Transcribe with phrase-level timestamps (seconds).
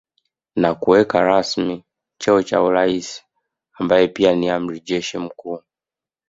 [0.55, 1.83] Na kuweka rasmi
[2.19, 3.23] cheo cha uraisi
[3.73, 5.59] ambaye pia ni amiri jeshi mkuu